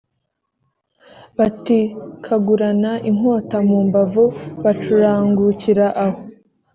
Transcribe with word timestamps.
batikagurana 1.37 2.91
inkota 3.09 3.57
mu 3.67 3.77
mbavu 3.87 4.25
bacurangukira 4.63 5.85
aho 6.05 6.19